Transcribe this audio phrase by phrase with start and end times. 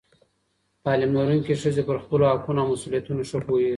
[0.83, 3.69] تعلیم لرونکې ښځې پر خپلو حقونو او مسؤلیتونو ښه پوهېږي.